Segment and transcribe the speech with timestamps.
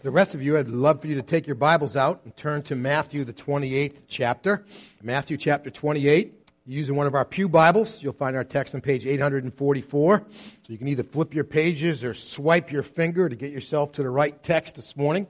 [0.00, 2.62] The rest of you, I'd love for you to take your Bibles out and turn
[2.62, 4.64] to Matthew, the 28th chapter.
[5.02, 6.34] Matthew chapter 28.
[6.66, 10.18] Using one of our Pew Bibles, you'll find our text on page 844.
[10.18, 10.24] So
[10.68, 14.10] you can either flip your pages or swipe your finger to get yourself to the
[14.10, 15.26] right text this morning.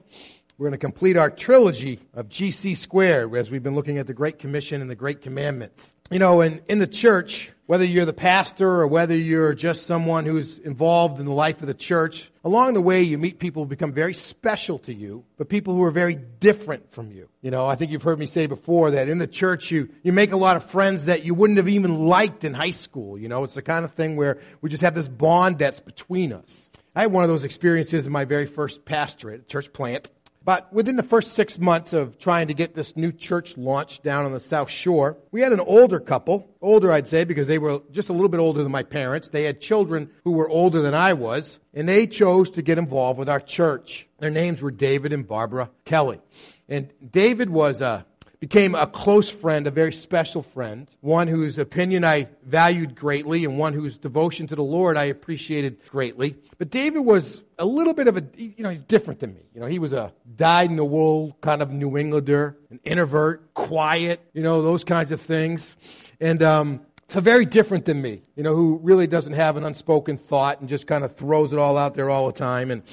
[0.59, 4.13] We're going to complete our trilogy of GC squared as we've been looking at the
[4.13, 5.93] Great Commission and the Great Commandments.
[6.11, 10.25] You know, in, in the church, whether you're the pastor or whether you're just someone
[10.25, 13.69] who's involved in the life of the church, along the way you meet people who
[13.69, 17.29] become very special to you, but people who are very different from you.
[17.43, 20.11] You know, I think you've heard me say before that in the church you, you
[20.11, 23.19] make a lot of friends that you wouldn't have even liked in high school.
[23.19, 26.33] You know, it's the kind of thing where we just have this bond that's between
[26.33, 26.69] us.
[26.95, 30.09] I had one of those experiences in my very first pastorate, church plant.
[30.43, 34.25] But within the first six months of trying to get this new church launched down
[34.25, 37.81] on the South Shore, we had an older couple, older I'd say because they were
[37.91, 39.29] just a little bit older than my parents.
[39.29, 43.19] They had children who were older than I was, and they chose to get involved
[43.19, 44.07] with our church.
[44.19, 46.21] Their names were David and Barbara Kelly.
[46.69, 48.05] And David was a
[48.39, 53.57] became a close friend, a very special friend, one whose opinion I valued greatly and
[53.57, 56.37] one whose devotion to the Lord I appreciated greatly.
[56.57, 59.41] But David was a little bit of a, you know, he's different than me.
[59.53, 63.53] You know, he was a dyed in the wool kind of New Englander, an introvert,
[63.53, 65.75] quiet, you know, those kinds of things.
[66.21, 70.19] And, um, so very different than me, you know, who really doesn't have an unspoken
[70.19, 72.69] thought and just kind of throws it all out there all the time.
[72.69, 72.83] And,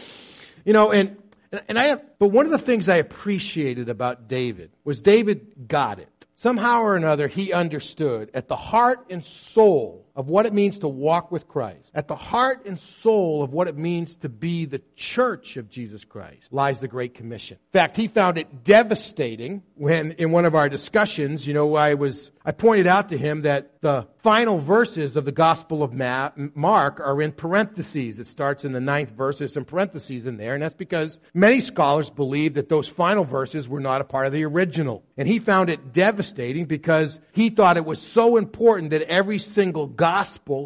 [0.65, 1.19] you know, and
[1.69, 5.99] and I have, but one of the things I appreciated about David was David got
[5.99, 6.09] it.
[6.37, 10.89] Somehow or another, he understood at the heart and soul of what it means to
[10.89, 14.81] walk with Christ, at the heart and soul of what it means to be the
[14.97, 17.59] church of Jesus Christ, lies the Great Commission.
[17.75, 21.95] In fact, he found it devastating when in one of our discussions, you know, I
[21.95, 26.99] was, I pointed out to him that the final verses of the Gospel of Mark
[26.99, 28.19] are in parentheses.
[28.19, 31.61] It starts in the ninth verse, there's some parentheses in there, and that's because many
[31.61, 35.05] scholars believe that those final verses were not a part of the original.
[35.19, 39.87] And he found it devastating because he thought it was so important that every single
[39.87, 40.06] gospel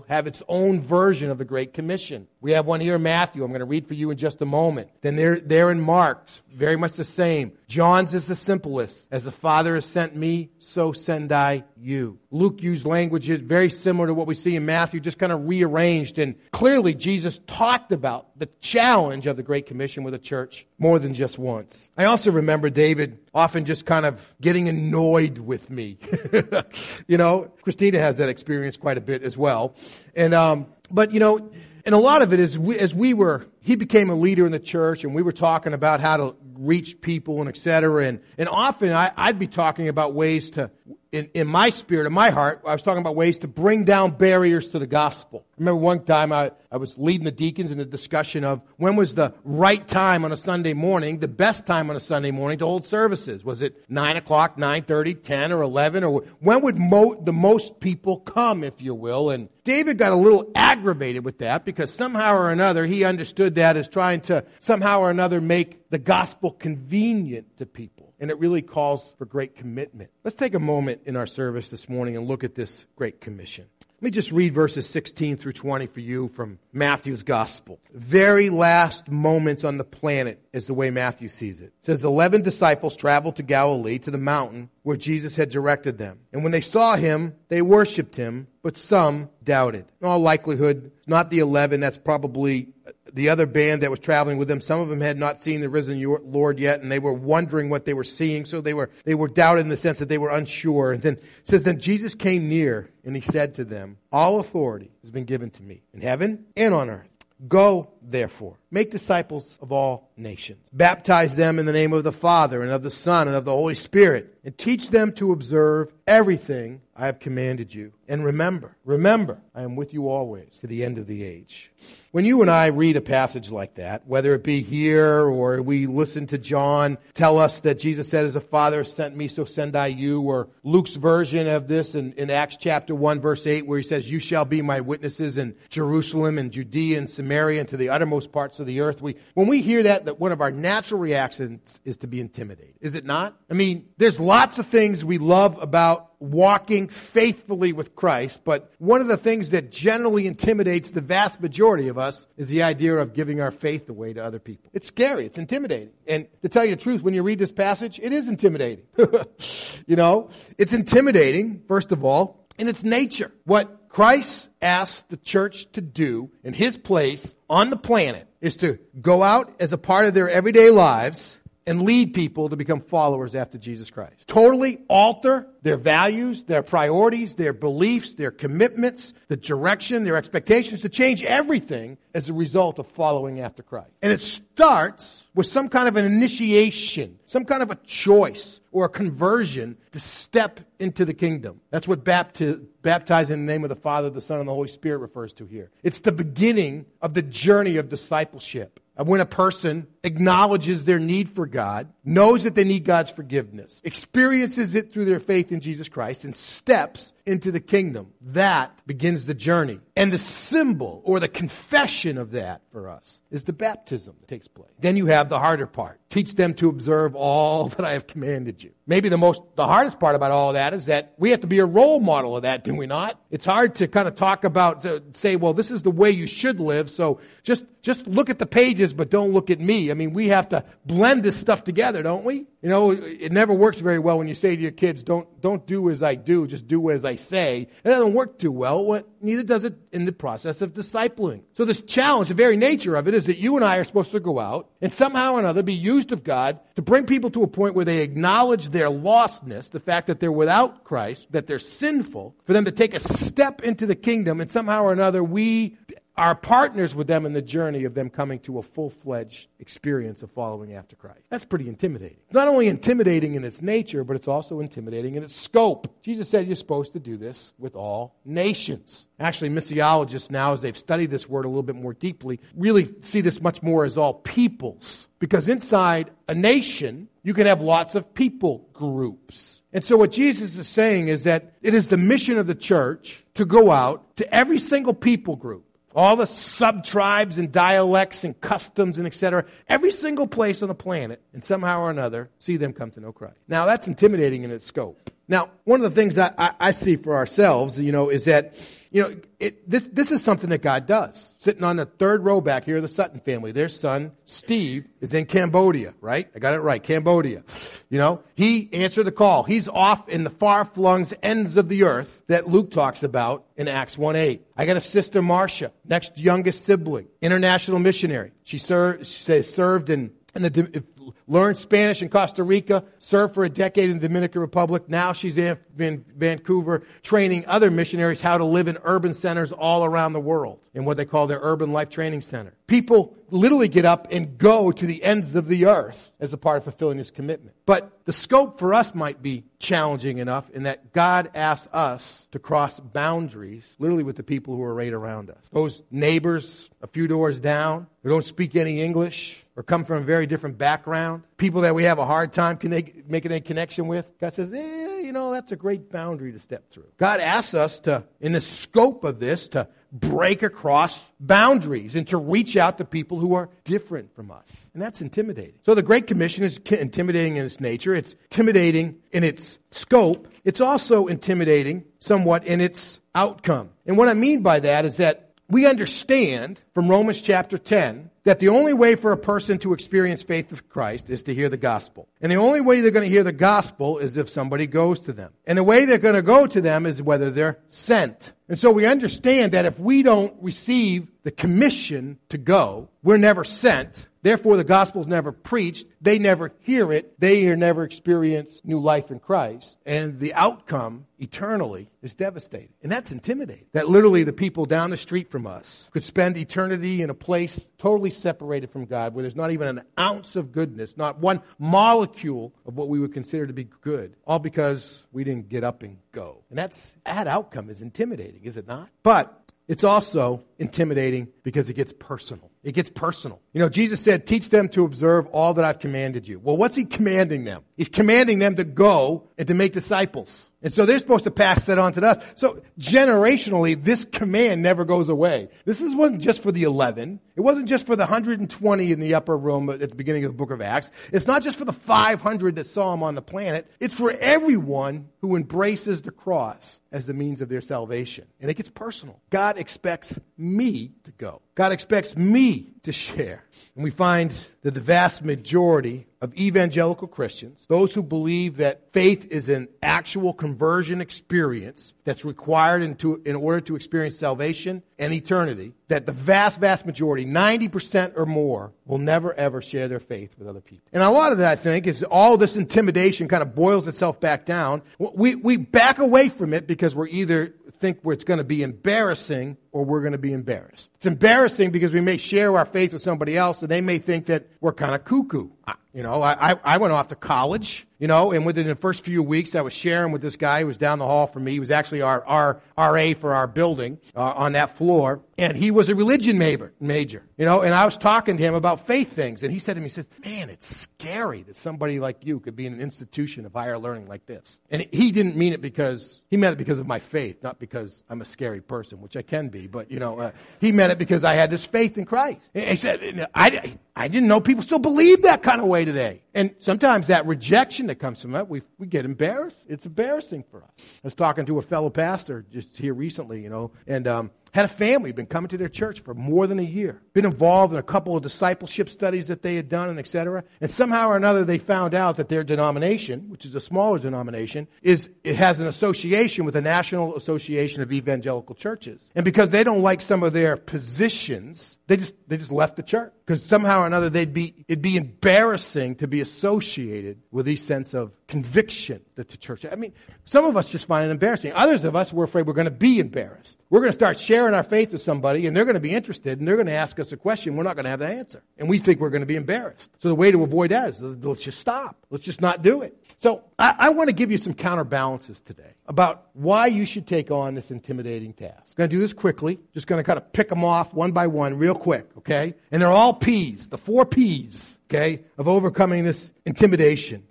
[0.08, 2.28] have its own version of the Great Commission.
[2.42, 3.44] We have one here in Matthew.
[3.44, 4.88] I'm going to read for you in just a moment.
[5.02, 7.52] Then there, there in Mark, very much the same.
[7.68, 9.06] John's is the simplest.
[9.10, 12.18] As the Father has sent me, so send I you.
[12.30, 16.18] Luke used language very similar to what we see in Matthew, just kind of rearranged.
[16.18, 20.98] And clearly Jesus talked about the challenge of the Great Commission with the church more
[20.98, 21.88] than just once.
[21.94, 25.98] I also remember David often just kind of getting annoyed with me.
[27.06, 29.74] you know, Christina has that experience quite a bit as well.
[30.16, 31.50] And, um, but you know,
[31.84, 34.52] and a lot of it is we, as we were, he became a leader in
[34.52, 38.06] the church and we were talking about how to reach people and et cetera.
[38.06, 40.70] And, and often I, I'd be talking about ways to,
[41.12, 44.12] in, in my spirit, in my heart, I was talking about ways to bring down
[44.12, 45.44] barriers to the gospel.
[45.52, 48.94] I remember one time I, I was leading the deacons in a discussion of when
[48.94, 52.58] was the right time on a Sunday morning, the best time on a Sunday morning
[52.58, 53.42] to hold services.
[53.42, 56.04] Was it 9 o'clock, 9.30, 10 or 11?
[56.04, 59.30] Or when would mo- the most people come, if you will?
[59.30, 63.76] And David got a little aggravated with that because somehow or another he understood that
[63.76, 68.62] as trying to somehow or another make the gospel convenient to people and it really
[68.62, 70.10] calls for great commitment.
[70.22, 73.66] Let's take a moment in our service this morning and look at this great commission.
[74.00, 77.78] Let me just read verses 16 through 20 for you from Matthew's gospel.
[77.92, 81.64] Very last moments on the planet is the way Matthew sees it.
[81.64, 86.20] It says, 11 disciples traveled to Galilee to the mountain where Jesus had directed them.
[86.32, 89.84] And when they saw him, they worshiped him, but some doubted.
[90.00, 92.72] In all likelihood, not the 11, that's probably
[93.12, 95.68] the other band that was traveling with them, some of them had not seen the
[95.68, 99.14] risen Lord yet, and they were wondering what they were seeing, so they were, they
[99.14, 100.92] were doubted in the sense that they were unsure.
[100.92, 105.10] And then says, then Jesus came near, and he said to them, all authority has
[105.10, 107.08] been given to me in heaven and on earth.
[107.48, 110.66] Go, therefore, make disciples of all nations.
[110.72, 113.52] Baptize them in the name of the Father and of the Son and of the
[113.52, 117.92] Holy Spirit, and teach them to observe everything I have commanded you.
[118.08, 121.70] And remember, remember, I am with you always to the end of the age.
[122.10, 125.86] When you and I read a passage like that, whether it be here or we
[125.86, 129.76] listen to John tell us that Jesus said, as the Father sent me, so send
[129.76, 133.78] I you, or Luke's version of this in, in Acts chapter 1 verse 8 where
[133.78, 137.76] he says, you shall be my witnesses in Jerusalem and Judea and Samaria and to
[137.76, 139.02] the uttermost parts of the earth.
[139.02, 142.72] We, when we hear that, that one of our natural reactions is to be intimidated.
[142.80, 143.36] Is it not?
[143.50, 149.02] I mean, there's lots of things we love about walking faithfully with Christ, but one
[149.02, 153.12] of the things that generally intimidates the vast majority of us is the idea of
[153.12, 154.70] giving our faith away to other people.
[154.72, 155.26] It's scary.
[155.26, 155.90] It's intimidating.
[156.06, 158.86] And to tell you the truth, when you read this passage, it is intimidating.
[159.86, 163.30] you know, it's intimidating, first of all, in its nature.
[163.44, 168.78] What Christ asked the church to do in his place on the planet is to
[169.00, 171.39] go out as a part of their everyday lives
[171.70, 174.26] and lead people to become followers after Jesus Christ.
[174.26, 180.88] Totally alter their values, their priorities, their beliefs, their commitments, the direction, their expectations, to
[180.88, 183.92] change everything as a result of following after Christ.
[184.02, 188.86] And it starts with some kind of an initiation, some kind of a choice or
[188.86, 191.60] a conversion to step into the kingdom.
[191.70, 194.68] That's what bapti- baptizing in the name of the Father, the Son, and the Holy
[194.68, 195.70] Spirit refers to here.
[195.84, 201.46] It's the beginning of the journey of discipleship when a person acknowledges their need for
[201.46, 206.24] God, knows that they need God's forgiveness, experiences it through their faith in Jesus Christ,
[206.24, 208.12] and steps into the kingdom.
[208.22, 209.80] That begins the journey.
[209.96, 214.48] And the symbol or the confession of that for us is the baptism that takes
[214.48, 214.70] place.
[214.80, 216.00] Then you have the harder part.
[216.10, 218.72] Teach them to observe all that I have commanded you.
[218.86, 221.60] Maybe the most, the hardest part about all that is that we have to be
[221.60, 223.20] a role model of that, do we not?
[223.30, 226.26] It's hard to kind of talk about, to say, well, this is the way you
[226.26, 229.92] should live, so just, just look at the pages, but don't look at me.
[229.92, 232.46] I mean, we have to blend this stuff together, don't we?
[232.62, 235.64] You know, it never works very well when you say to your kids, don't, don't
[235.66, 237.68] do as I do, just do as I say.
[237.84, 239.02] It doesn't work too well.
[239.20, 241.42] Neither does it in the process of discipling.
[241.54, 244.12] So this challenge, the very nature of it is that you and I are supposed
[244.12, 247.42] to go out and somehow or another be used of God to bring people to
[247.42, 251.58] a point where they acknowledge their lostness, the fact that they're without Christ, that they're
[251.58, 255.76] sinful, for them to take a step into the kingdom and somehow or another we
[256.16, 260.30] are partners with them in the journey of them coming to a full-fledged experience of
[260.32, 261.22] following after Christ.
[261.30, 262.18] That's pretty intimidating.
[262.32, 266.02] Not only intimidating in its nature, but it's also intimidating in its scope.
[266.02, 269.06] Jesus said you're supposed to do this with all nations.
[269.18, 273.20] Actually, missiologists now, as they've studied this word a little bit more deeply, really see
[273.20, 275.06] this much more as all peoples.
[275.20, 279.60] Because inside a nation, you can have lots of people groups.
[279.72, 283.22] And so what Jesus is saying is that it is the mission of the church
[283.34, 285.64] to go out to every single people group
[285.94, 289.44] all the sub-tribes and dialects and customs and etc.
[289.68, 293.12] Every single place on the planet, and somehow or another, see them come to know
[293.12, 293.38] Christ.
[293.48, 295.10] Now that's intimidating in its scope.
[295.30, 298.52] Now, one of the things I, I, I see for ourselves, you know, is that
[298.90, 301.32] you know, it, this, this is something that God does.
[301.38, 305.26] Sitting on the third row back here, the Sutton family, their son, Steve, is in
[305.26, 306.28] Cambodia, right?
[306.34, 307.44] I got it right, Cambodia.
[307.88, 309.44] You know, he answered the call.
[309.44, 313.96] He's off in the far-flung ends of the earth that Luke talks about in Acts
[313.96, 314.40] 1-8.
[314.56, 318.32] I got a sister, Marcia, next youngest sibling, international missionary.
[318.42, 320.84] She served, she served in in the,
[321.26, 324.88] learned Spanish in Costa Rica, served for a decade in the Dominican Republic.
[324.88, 330.12] Now she's in Vancouver training other missionaries how to live in urban centers all around
[330.12, 332.54] the world in what they call their urban life training center.
[332.66, 336.58] People literally get up and go to the ends of the earth as a part
[336.58, 337.56] of fulfilling his commitment.
[337.66, 342.38] But the scope for us might be challenging enough in that God asks us to
[342.38, 345.38] cross boundaries literally with the people who are right around us.
[345.52, 350.04] Those neighbors a few doors down who don't speak any English or come from a
[350.04, 350.89] very different background,
[351.36, 354.10] people that we have a hard time making a connection with.
[354.20, 356.86] God says, eh, you know, that's a great boundary to step through.
[356.98, 362.16] God asks us to, in the scope of this, to break across boundaries and to
[362.16, 364.70] reach out to people who are different from us.
[364.72, 365.54] And that's intimidating.
[365.66, 367.94] So the Great Commission is intimidating in its nature.
[367.94, 370.28] It's intimidating in its scope.
[370.44, 373.70] It's also intimidating somewhat in its outcome.
[373.86, 378.38] And what I mean by that is that we understand from Romans chapter 10 that
[378.38, 381.56] the only way for a person to experience faith with Christ is to hear the
[381.56, 382.08] gospel.
[382.20, 385.12] And the only way they're going to hear the gospel is if somebody goes to
[385.12, 385.32] them.
[385.46, 388.32] And the way they're going to go to them is whether they're sent.
[388.48, 393.44] And so we understand that if we don't receive the commission to go, we're never
[393.44, 394.06] sent.
[394.22, 395.86] Therefore, the gospel is never preached.
[396.00, 397.18] They never hear it.
[397.18, 399.76] They never experience new life in Christ.
[399.86, 402.70] And the outcome eternally is devastating.
[402.82, 403.66] And that's intimidating.
[403.72, 407.66] That literally the people down the street from us could spend eternity in a place
[407.78, 412.52] totally separated from God where there's not even an ounce of goodness, not one molecule
[412.66, 415.98] of what we would consider to be good, all because we didn't get up and
[416.12, 416.44] go.
[416.50, 418.88] And that's, that outcome is intimidating, is it not?
[419.02, 419.36] But
[419.68, 422.49] it's also intimidating because it gets personal.
[422.62, 423.40] It gets personal.
[423.54, 426.38] You know, Jesus said, teach them to observe all that I've commanded you.
[426.38, 427.64] Well, what's he commanding them?
[427.76, 430.50] He's commanding them to go and to make disciples.
[430.62, 432.22] And so they're supposed to pass that on to us.
[432.34, 435.48] So generationally, this command never goes away.
[435.64, 437.18] This wasn't just for the 11.
[437.34, 440.36] It wasn't just for the 120 in the upper room at the beginning of the
[440.36, 440.90] book of Acts.
[441.12, 443.70] It's not just for the 500 that saw him on the planet.
[443.80, 448.26] It's for everyone who embraces the cross as the means of their salvation.
[448.38, 449.18] And it gets personal.
[449.30, 451.40] God expects me to go.
[451.54, 452.49] God expects me
[452.82, 453.44] to share.
[453.74, 459.26] And we find that the vast majority of evangelical Christians, those who believe that faith
[459.30, 465.72] is an actual conversion experience that's required into, in order to experience salvation and eternity,
[465.88, 470.48] that the vast, vast majority, 90% or more, will never ever share their faith with
[470.48, 470.84] other people.
[470.92, 474.20] And a lot of that, I think, is all this intimidation kind of boils itself
[474.20, 474.82] back down.
[474.98, 479.56] We, we back away from it because we're either think it's going to be embarrassing
[479.72, 480.90] or we're going to be embarrassed.
[480.96, 484.26] It's embarrassing because we may share our faith with somebody else and they may think
[484.26, 485.48] that we're kind of cuckoo.
[485.92, 489.24] You know, I, I went off to college, you know, and within the first few
[489.24, 491.50] weeks I was sharing with this guy who was down the hall from me.
[491.50, 495.20] He was actually our, our RA for our building uh, on that floor.
[495.36, 498.54] And he was a religion major, major, you know, and I was talking to him
[498.54, 499.42] about faith things.
[499.42, 502.54] And he said to me, he said, man, it's scary that somebody like you could
[502.54, 504.60] be in an institution of higher learning like this.
[504.70, 508.04] And he didn't mean it because, he meant it because of my faith, not because
[508.08, 509.59] I'm a scary person, which I can be.
[509.66, 512.38] But, you know, uh, he meant it because I had this faith in Christ.
[512.54, 516.22] He said, I, I didn't know people still believe that kind of way today.
[516.34, 519.58] And sometimes that rejection that comes from it, we, we get embarrassed.
[519.68, 520.70] It's embarrassing for us.
[520.78, 524.64] I was talking to a fellow pastor just here recently, you know, and um, had
[524.64, 527.78] a family, been coming to their church for more than a year, been involved in
[527.78, 530.44] a couple of discipleship studies that they had done and etc.
[530.60, 534.66] And somehow or another they found out that their denomination, which is a smaller denomination,
[534.82, 539.08] is, it has an association with the National Association of Evangelical Churches.
[539.14, 542.84] And because they don't like some of their positions, they just, they just left the
[542.84, 543.12] church.
[543.26, 547.94] Because somehow or another they'd be, it'd be embarrassing to be associated with this sense
[547.94, 549.92] of conviction that the church, I mean,
[550.24, 551.52] some of us just find it embarrassing.
[551.52, 553.58] Others of us, we're afraid we're going to be embarrassed.
[553.70, 556.38] We're going to start sharing our faith with somebody and they're going to be interested
[556.38, 557.56] and they're going to ask us a question.
[557.56, 558.40] We're not going to have the answer.
[558.56, 559.90] And we think we're going to be embarrassed.
[559.98, 561.96] So the way to avoid that is let's just stop.
[562.08, 562.96] Let's just not do it.
[563.18, 567.32] So I, I want to give you some counterbalances today about why you should take
[567.32, 568.54] on this intimidating task.
[568.68, 569.58] I'm going to do this quickly.
[569.74, 572.54] Just going to kind of pick them off one by one real quick, okay?
[572.70, 577.24] And they're all P's, the four P's, okay, of overcoming this intimidation.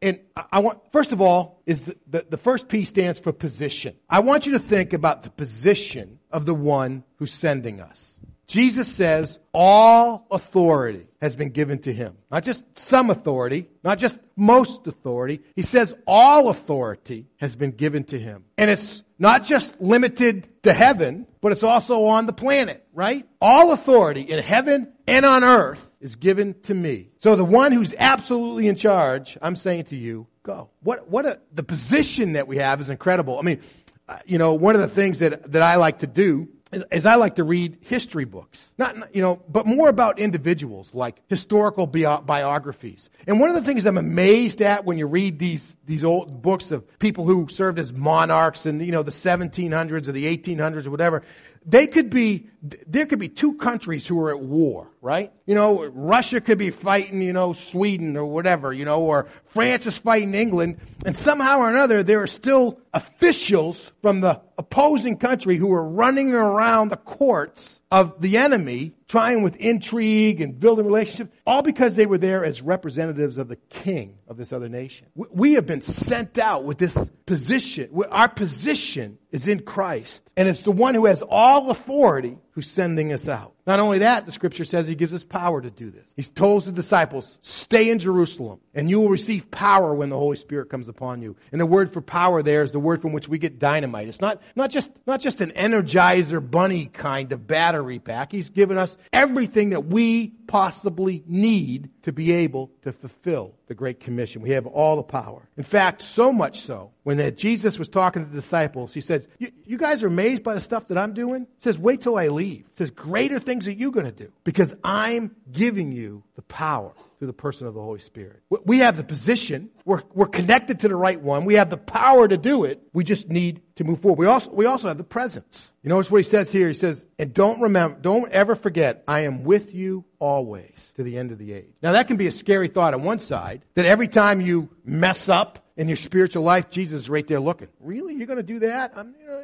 [0.00, 0.20] And
[0.52, 3.96] I want, first of all, is the, the, the, first P stands for position.
[4.08, 8.16] I want you to think about the position of the one who's sending us.
[8.46, 12.16] Jesus says all authority has been given to him.
[12.30, 15.40] Not just some authority, not just most authority.
[15.56, 18.44] He says all authority has been given to him.
[18.56, 23.26] And it's not just limited to heaven, but it's also on the planet, right?
[23.40, 27.08] All authority in heaven and on earth is given to me.
[27.18, 30.70] So the one who's absolutely in charge, I'm saying to you, go.
[30.82, 33.38] What, what a, the position that we have is incredible.
[33.38, 33.60] I mean,
[34.08, 37.14] uh, you know, one of the things that, that I like to do is, I
[37.14, 38.60] like to read history books.
[38.76, 43.08] Not, you know, but more about individuals, like historical bi- biographies.
[43.26, 46.70] And one of the things I'm amazed at when you read these, these old books
[46.70, 50.90] of people who served as monarchs in, you know, the 1700s or the 1800s or
[50.90, 51.22] whatever,
[51.64, 52.48] they could be,
[52.86, 55.32] there could be two countries who are at war, right?
[55.46, 59.86] You know, Russia could be fighting, you know, Sweden or whatever, you know, or France
[59.86, 65.56] is fighting England, and somehow or another there are still officials from the opposing country
[65.56, 71.30] who are running around the courts of the enemy, trying with intrigue and building relationships,
[71.46, 75.06] all because they were there as representatives of the king of this other nation.
[75.14, 77.90] We have been sent out with this position.
[78.10, 83.12] Our position is in Christ, and it's the one who has all authority who's sending
[83.12, 83.52] us out.
[83.66, 86.06] Not only that, the scripture says he gives us power to do this.
[86.14, 90.36] He told the disciples, stay in Jerusalem and you will receive power when the Holy
[90.36, 91.34] Spirit comes upon you.
[91.50, 94.06] And the word for power there is the word from which we get dynamite.
[94.06, 98.30] It's not, not just, not just an energizer bunny kind of battery pack.
[98.30, 104.00] He's given us everything that we possibly need to be able to fulfill the Great
[104.00, 104.42] Commission.
[104.42, 105.48] We have all the power.
[105.56, 109.26] In fact, so much so, when that Jesus was talking to the disciples, he said,
[109.38, 111.42] you guys are amazed by the stuff that I'm doing?
[111.42, 112.64] He says, wait till I leave.
[112.70, 116.92] He says, greater things are you going to do because I'm giving you the power
[117.18, 118.42] through the person of the Holy Spirit.
[118.64, 119.70] We have the position.
[119.84, 121.44] We're, we're connected to the right one.
[121.44, 122.82] We have the power to do it.
[122.92, 124.18] We just need to move forward.
[124.18, 125.72] We also, we also have the presence.
[125.82, 126.68] You notice what he says here.
[126.68, 131.18] He says, and don't remember, don't ever forget, I am with you always to the
[131.18, 131.72] end of the age.
[131.82, 135.28] Now that can be a scary thought on one side, that every time you mess
[135.28, 137.68] up in your spiritual life, Jesus is right there looking.
[137.80, 138.14] Really?
[138.14, 138.92] You're going to do that?
[138.96, 139.42] I'm, you know,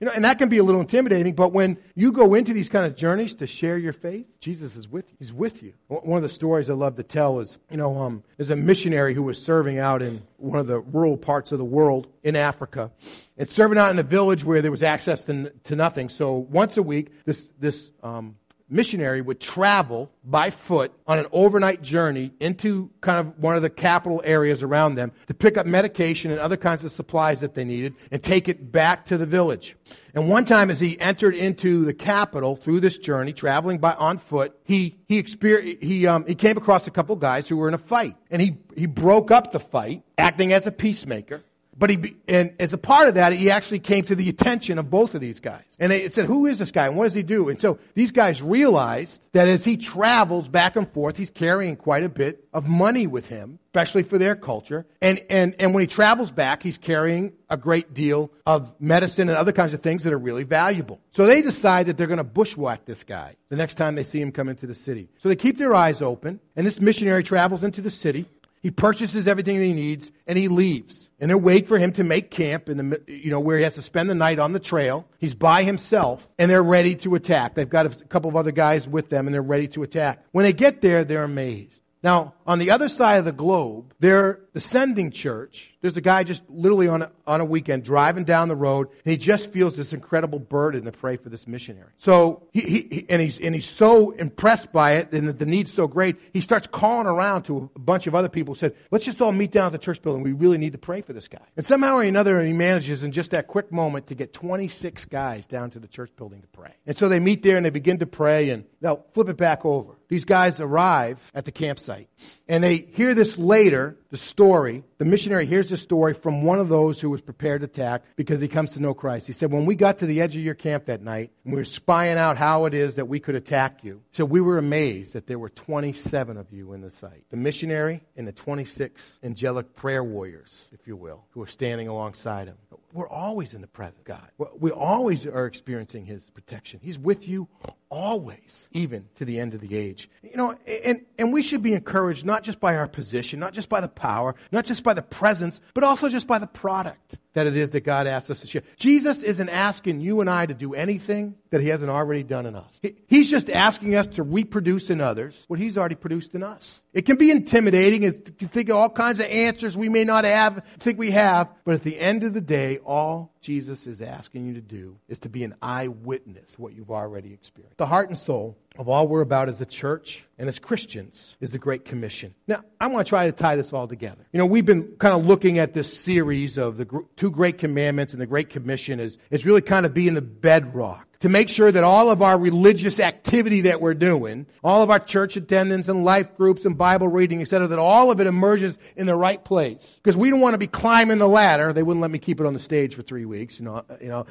[0.00, 2.68] you know, and that can be a little intimidating, but when you go into these
[2.68, 5.16] kind of journeys to share your faith, Jesus is with you.
[5.18, 5.74] He's with you.
[5.88, 9.14] One of the stories I love to tell is, you know, um, there's a missionary
[9.14, 12.90] who was serving out in one of the rural parts of the world in Africa.
[13.36, 16.08] And serving out in a village where there was access to, to nothing.
[16.08, 18.36] So once a week, this, this, um,
[18.70, 23.70] missionary would travel by foot on an overnight journey into kind of one of the
[23.70, 27.64] capital areas around them to pick up medication and other kinds of supplies that they
[27.64, 29.76] needed and take it back to the village.
[30.14, 34.18] And one time as he entered into the capital through this journey, traveling by on
[34.18, 37.74] foot, he, he experienced, he, um, he came across a couple guys who were in
[37.74, 38.16] a fight.
[38.30, 41.42] And he, he broke up the fight, acting as a peacemaker.
[41.78, 44.90] But he, and as a part of that, he actually came to the attention of
[44.90, 45.62] both of these guys.
[45.78, 47.48] And they said, who is this guy and what does he do?
[47.48, 52.02] And so these guys realized that as he travels back and forth, he's carrying quite
[52.02, 54.86] a bit of money with him, especially for their culture.
[55.00, 59.38] And, and, and when he travels back, he's carrying a great deal of medicine and
[59.38, 60.98] other kinds of things that are really valuable.
[61.12, 64.20] So they decide that they're going to bushwhack this guy the next time they see
[64.20, 65.08] him come into the city.
[65.22, 68.26] So they keep their eyes open and this missionary travels into the city
[68.62, 71.08] he purchases everything that he needs and he leaves.
[71.20, 73.74] And they wait for him to make camp in the, you know, where he has
[73.74, 75.06] to spend the night on the trail.
[75.18, 77.54] He's by himself and they're ready to attack.
[77.54, 80.24] They've got a couple of other guys with them and they're ready to attack.
[80.32, 81.82] When they get there, they're amazed.
[82.02, 85.72] Now, on the other side of the globe, they're the sending church.
[85.80, 89.10] There's a guy just literally on a, on a weekend driving down the road, and
[89.12, 91.92] he just feels this incredible burden to pray for this missionary.
[91.98, 95.72] So he, he and he's and he's so impressed by it, and the, the need's
[95.72, 98.56] so great, he starts calling around to a bunch of other people.
[98.56, 100.22] Said, "Let's just all meet down at the church building.
[100.24, 103.12] We really need to pray for this guy." And somehow or another, he manages in
[103.12, 106.72] just that quick moment to get 26 guys down to the church building to pray.
[106.86, 108.50] And so they meet there and they begin to pray.
[108.50, 109.94] And now flip it back over.
[110.08, 112.08] These guys arrive at the campsite.
[112.48, 114.82] And they hear this later, the story.
[114.98, 118.40] The missionary hears the story from one of those who was prepared to attack because
[118.40, 119.28] he comes to know Christ.
[119.28, 121.64] He said, when we got to the edge of your camp that night, we were
[121.64, 125.28] spying out how it is that we could attack you, so we were amazed that
[125.28, 127.24] there were 27 of you in the site.
[127.30, 132.48] The missionary and the 26 angelic prayer warriors, if you will, who are standing alongside
[132.48, 132.56] him.
[132.92, 134.28] We're always in the presence of God.
[134.58, 136.80] We always are experiencing His protection.
[136.82, 137.46] He's with you
[137.90, 140.10] always, even to the end of the age.
[140.22, 143.68] You know, and, and we should be encouraged not just by our position, not just
[143.68, 147.46] by the power, not just by the presence, but also just by the product that
[147.46, 148.62] it is that God asks us to share.
[148.76, 152.56] Jesus isn't asking you and I to do anything that He hasn't already done in
[152.56, 152.80] us.
[153.06, 156.80] He's just asking us to reproduce in others what He's already produced in us.
[156.92, 160.62] It can be intimidating to think of all kinds of answers we may not have,
[160.80, 164.54] think we have, but at the end of the day, all Jesus is asking you
[164.54, 167.78] to do is to be an eyewitness of what you've already experienced.
[167.78, 171.50] The heart and soul of all we're about as a church and as Christians is
[171.50, 172.32] the Great Commission.
[172.46, 174.24] Now, I want to try to tie this all together.
[174.32, 178.12] You know, we've been kind of looking at this series of the two Great Commandments
[178.12, 181.70] and the Great Commission as, as really kind of being the bedrock to make sure
[181.72, 186.04] that all of our religious activity that we're doing, all of our church attendance and
[186.04, 189.78] life groups and Bible reading, etc., that all of it emerges in the right place.
[190.02, 191.72] Because we don't want to be climbing the ladder.
[191.72, 193.58] They wouldn't let me keep it on the stage for three weeks.
[193.58, 194.26] You know, you know,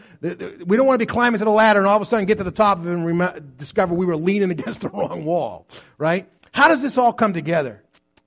[0.65, 2.37] we don't want to be climbing to the ladder and all of a sudden get
[2.37, 5.67] to the top of it and discover we were leaning against the wrong wall.
[5.97, 6.29] Right?
[6.53, 7.83] How does this all come together?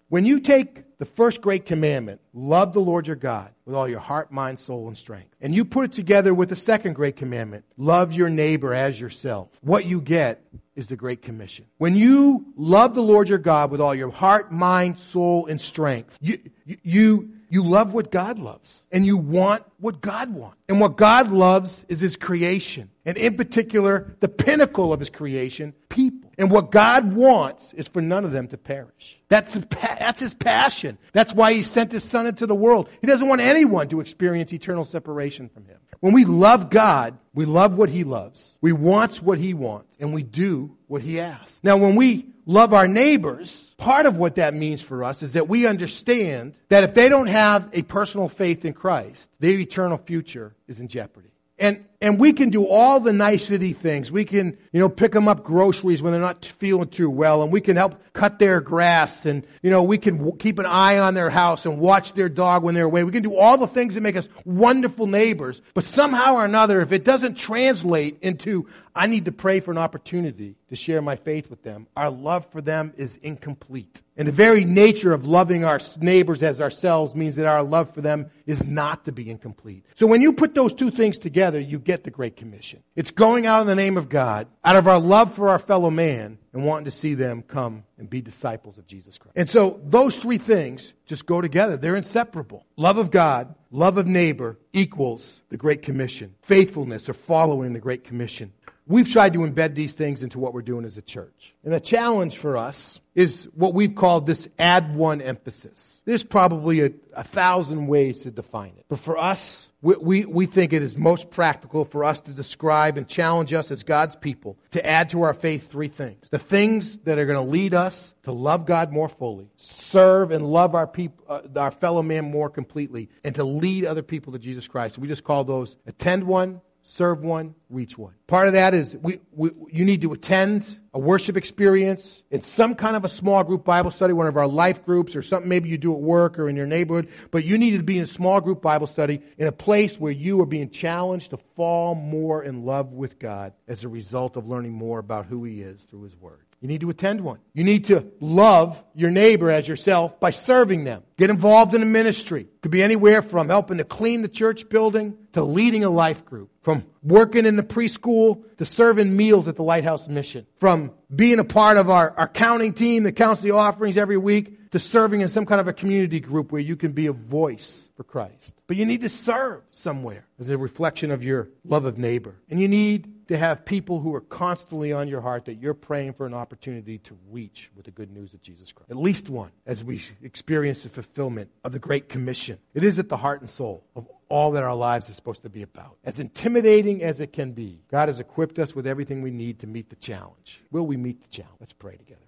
[0.09, 4.01] When you take the first great commandment, love the Lord your God with all your
[4.01, 7.65] heart, mind, soul, and strength, and you put it together with the second great commandment,
[7.79, 10.45] love your neighbor as yourself, what you get
[10.77, 11.65] is the Great Commission.
[11.79, 16.17] When you love the Lord your God with all your heart, mind, soul, and strength,
[16.21, 18.83] you, you, you love what God loves.
[18.93, 20.57] And you want what God wants.
[20.69, 22.91] And what God loves is His creation.
[23.05, 26.30] And in particular, the pinnacle of His creation, people.
[26.41, 29.19] And what God wants is for none of them to perish.
[29.29, 30.97] That's, that's His passion.
[31.13, 32.89] That's why He sent His Son into the world.
[33.03, 35.77] He doesn't want anyone to experience eternal separation from Him.
[36.01, 38.57] When we love God, we love what He loves.
[38.63, 39.95] We want what He wants.
[40.01, 41.61] And we do what He asks.
[41.63, 45.47] Now, when we love our neighbors, part of what that means for us is that
[45.47, 50.55] we understand that if they don't have a personal faith in Christ, their eternal future
[50.67, 51.29] is in jeopardy.
[51.59, 54.11] And, and we can do all the nicety things.
[54.11, 57.53] We can, you know, pick them up groceries when they're not feeling too well, and
[57.53, 60.99] we can help cut their grass, and, you know, we can w- keep an eye
[60.99, 63.05] on their house and watch their dog when they're away.
[63.05, 65.61] We can do all the things that make us wonderful neighbors.
[65.75, 69.79] But somehow or another, if it doesn't translate into, I need to pray for an
[69.79, 74.03] opportunity to share my faith with them, our love for them is incomplete.
[74.17, 78.01] And the very nature of loving our neighbors as ourselves means that our love for
[78.01, 79.85] them is not to be incomplete.
[79.95, 82.85] So when you put those two things together, you get the Great Commission.
[82.95, 85.91] It's going out in the name of God, out of our love for our fellow
[85.91, 89.37] man, and wanting to see them come and be disciples of Jesus Christ.
[89.37, 91.77] And so those three things just go together.
[91.77, 92.65] They're inseparable.
[92.77, 96.37] Love of God, love of neighbor equals the Great Commission.
[96.43, 98.53] Faithfulness or following the Great Commission.
[98.87, 101.55] We've tried to embed these things into what we're doing as a church.
[101.65, 106.01] And the challenge for us is what we've called this add one emphasis.
[106.05, 108.87] There's probably a, a, thousand ways to define it.
[108.89, 112.99] But for us, we, we, we think it is most practical for us to describe
[112.99, 116.29] and challenge us as God's people to add to our faith three things.
[116.31, 120.45] The things that are going to lead us to love God more fully, serve and
[120.45, 124.39] love our people, uh, our fellow man more completely, and to lead other people to
[124.39, 124.99] Jesus Christ.
[124.99, 128.15] We just call those attend one, serve one, reach one.
[128.27, 132.75] Part of that is we, we, you need to attend a worship experience in some
[132.75, 135.69] kind of a small group Bible study, one of our life groups or something maybe
[135.69, 138.09] you do at work or in your neighborhood, but you need to be in a
[138.09, 142.43] small group Bible study in a place where you are being challenged to fall more
[142.43, 146.03] in love with God as a result of learning more about who He is through
[146.03, 146.45] His Word.
[146.61, 147.39] You need to attend one.
[147.55, 151.03] You need to love your neighbor as yourself by serving them.
[151.17, 152.49] Get involved in a ministry.
[152.61, 156.51] Could be anywhere from helping to clean the church building to leading a life group.
[156.63, 160.47] From working in the preschool to serving meals at the Lighthouse Mission.
[160.59, 164.71] From being a part of our, our counting team that counts the offerings every week
[164.73, 167.89] to serving in some kind of a community group where you can be a voice
[167.97, 168.55] for Christ.
[168.67, 172.37] But you need to serve somewhere as a reflection of your love of neighbor.
[172.49, 176.13] And you need to have people who are constantly on your heart that you're praying
[176.13, 178.91] for an opportunity to reach with the good news of Jesus Christ.
[178.91, 182.59] At least one as we experience the fulfillment of the Great Commission.
[182.75, 185.49] It is at the heart and soul of all that our lives are supposed to
[185.49, 185.97] be about.
[186.03, 189.69] As intimidating as it can be, God has equipped us with everything we need to
[189.69, 190.61] meet the challenge.
[190.73, 191.57] Will we meet the challenge?
[191.61, 192.21] Let's pray together.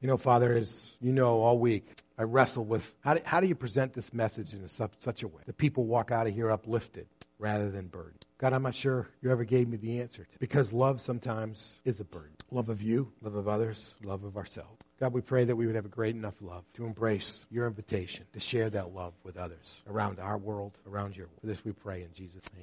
[0.00, 3.48] You know, Father, as you know, all week, I wrestle with how do, how do
[3.48, 6.52] you present this message in a, such a way that people walk out of here
[6.52, 7.08] uplifted
[7.42, 8.14] rather than burden.
[8.38, 11.98] God, I'm not sure you ever gave me the answer to because love sometimes is
[11.98, 12.36] a burden.
[12.52, 14.80] Love of you, love of others, love of ourselves.
[15.00, 18.24] God, we pray that we would have a great enough love to embrace your invitation
[18.32, 21.40] to share that love with others around our world, around your world.
[21.40, 22.60] For this we pray in Jesus' name.